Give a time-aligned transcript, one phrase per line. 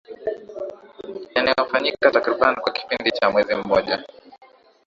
[1.35, 4.05] yanaofanyika takriban kwa kipindi cha mwezi mmoja